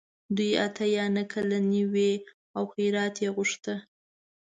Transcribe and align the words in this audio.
دوی 0.35 0.51
اته 0.67 0.83
یا 0.95 1.05
نهه 1.15 1.25
کلنې 1.33 1.83
وې 1.93 2.13
او 2.55 2.63
خیرات 2.73 3.15
یې 3.23 3.29
غوښت. 3.35 3.63